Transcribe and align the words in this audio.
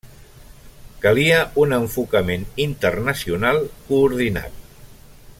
Calia 1.03 1.41
un 1.63 1.75
enfocament 1.77 2.47
internacional 2.65 3.61
coordinat. 3.91 4.57